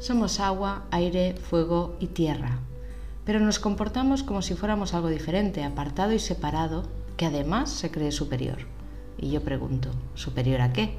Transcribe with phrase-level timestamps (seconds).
[0.00, 2.60] Somos agua, aire, fuego y tierra,
[3.26, 6.84] pero nos comportamos como si fuéramos algo diferente, apartado y separado,
[7.18, 8.60] que además se cree superior.
[9.18, 10.94] Y yo pregunto, ¿superior a qué?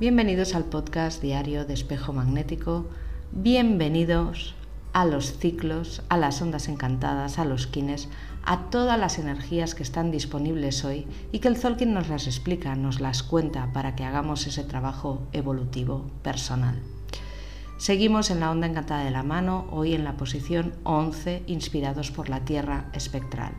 [0.00, 2.86] Bienvenidos al podcast diario de espejo magnético,
[3.30, 4.54] bienvenidos
[4.94, 8.08] a los ciclos, a las ondas encantadas, a los kines,
[8.42, 12.74] a todas las energías que están disponibles hoy y que el Zolkin nos las explica,
[12.74, 16.80] nos las cuenta para que hagamos ese trabajo evolutivo personal.
[17.82, 22.28] Seguimos en la onda encantada de la mano, hoy en la posición 11, inspirados por
[22.28, 23.54] la Tierra espectral.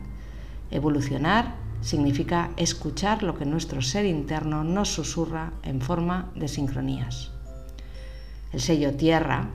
[0.70, 7.32] Evolucionar significa escuchar lo que nuestro ser interno nos susurra en forma de sincronías.
[8.54, 9.50] El sello Tierra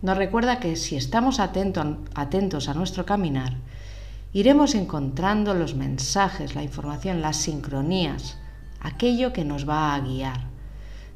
[0.00, 3.58] nos recuerda que si estamos atentos a nuestro caminar,
[4.32, 8.38] iremos encontrando los mensajes, la información, las sincronías,
[8.80, 10.46] aquello que nos va a guiar.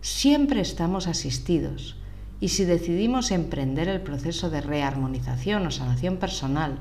[0.02, 1.96] Siempre estamos asistidos
[2.40, 6.78] y si decidimos emprender el proceso de rearmonización o sanación personal,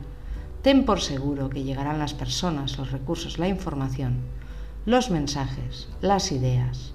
[0.61, 4.17] ten por seguro que llegarán las personas, los recursos, la información,
[4.85, 6.94] los mensajes, las ideas,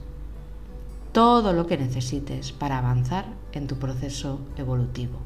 [1.13, 5.19] todo lo que necesites para avanzar en tu proceso evolutivo.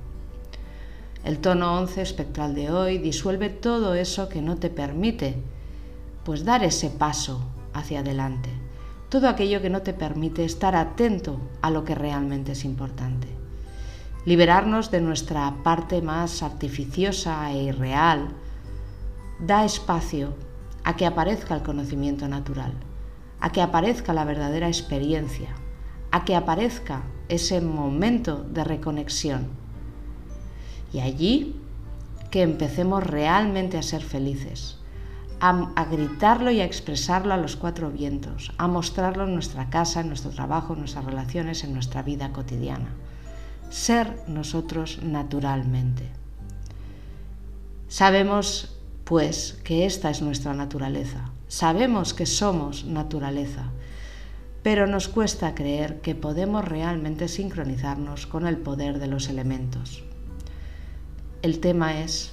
[1.22, 5.36] El tono 11 espectral de hoy disuelve todo eso que no te permite
[6.24, 7.40] pues dar ese paso
[7.72, 8.66] hacia adelante
[9.08, 13.28] todo aquello que no te permite estar atento a lo que realmente es importante.
[14.24, 18.30] Liberarnos de nuestra parte más artificiosa e irreal
[19.38, 20.34] da espacio
[20.82, 22.72] a que aparezca el conocimiento natural,
[23.40, 25.54] a que aparezca la verdadera experiencia,
[26.10, 29.48] a que aparezca ese momento de reconexión.
[30.92, 31.60] Y allí
[32.30, 34.78] que empecemos realmente a ser felices,
[35.40, 40.08] a, gritarlo y a expresarlo a los cuatro vientos, a mostrarlo en nuestra casa, en
[40.08, 42.88] nuestro trabajo, en nuestras relaciones, en nuestra vida cotidiana.
[43.68, 46.08] Ser nosotros naturalmente.
[47.88, 51.30] Sabemos, pues, que esta es nuestra naturaleza.
[51.48, 53.70] Sabemos que somos naturaleza,
[54.62, 60.02] pero nos cuesta creer que podemos realmente sincronizarnos con el poder de los elementos.
[61.42, 62.32] El tema es,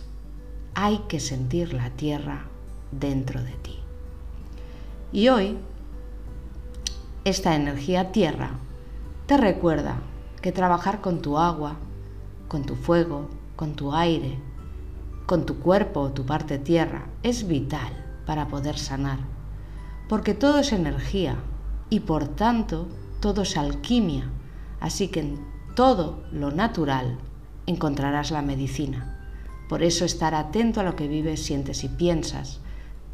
[0.74, 2.48] hay que sentir la tierra
[3.00, 3.80] dentro de ti.
[5.12, 5.58] Y hoy,
[7.24, 8.52] esta energía tierra
[9.28, 9.98] te recuerda
[10.42, 11.78] que trabajar con tu agua,
[12.48, 14.40] con tu fuego, con tu aire,
[15.26, 19.20] con tu cuerpo o tu parte tierra es vital para poder sanar,
[20.10, 21.38] porque todo es energía
[21.90, 22.88] y por tanto
[23.20, 24.30] todo es alquimia,
[24.80, 25.40] así que en
[25.76, 27.18] todo lo natural
[27.66, 29.20] encontrarás la medicina.
[29.70, 32.60] Por eso estar atento a lo que vives, sientes y piensas,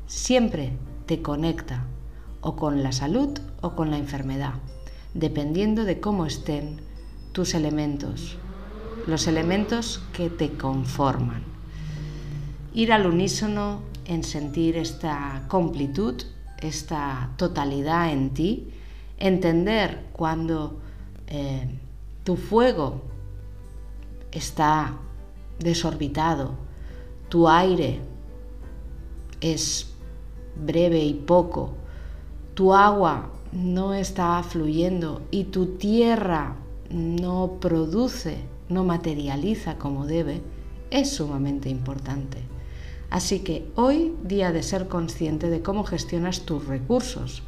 [0.09, 0.73] siempre
[1.05, 1.85] te conecta
[2.41, 3.29] o con la salud
[3.61, 4.55] o con la enfermedad,
[5.13, 6.81] dependiendo de cómo estén
[7.31, 8.37] tus elementos,
[9.05, 11.43] los elementos que te conforman.
[12.73, 16.15] Ir al unísono en sentir esta completud,
[16.59, 18.73] esta totalidad en ti,
[19.19, 20.79] entender cuando
[21.27, 21.69] eh,
[22.23, 23.03] tu fuego
[24.31, 24.97] está
[25.59, 26.55] desorbitado,
[27.29, 27.99] tu aire
[29.39, 29.93] es
[30.65, 31.73] breve y poco,
[32.53, 36.55] tu agua no está fluyendo y tu tierra
[36.89, 38.37] no produce,
[38.67, 40.41] no materializa como debe,
[40.91, 42.39] es sumamente importante.
[43.09, 47.43] Así que hoy día de ser consciente de cómo gestionas tus recursos,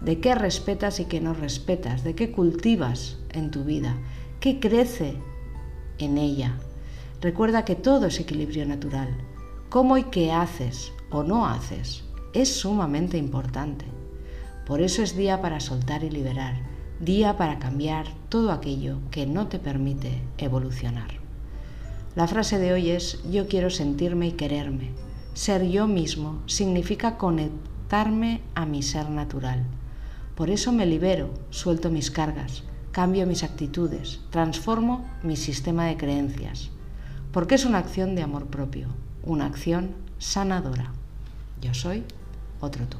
[0.00, 3.96] de qué respetas y qué no respetas, de qué cultivas en tu vida,
[4.40, 5.16] qué crece
[5.98, 6.58] en ella.
[7.20, 9.16] Recuerda que todo es equilibrio natural.
[9.68, 12.05] ¿Cómo y qué haces o no haces
[12.36, 13.86] es sumamente importante.
[14.66, 16.56] Por eso es día para soltar y liberar,
[17.00, 21.08] día para cambiar todo aquello que no te permite evolucionar.
[22.14, 24.90] La frase de hoy es yo quiero sentirme y quererme.
[25.32, 29.64] Ser yo mismo significa conectarme a mi ser natural.
[30.34, 36.70] Por eso me libero, suelto mis cargas, cambio mis actitudes, transformo mi sistema de creencias.
[37.32, 38.88] Porque es una acción de amor propio,
[39.22, 40.92] una acción sanadora.
[41.62, 42.04] Yo soy
[42.60, 42.98] otro tú.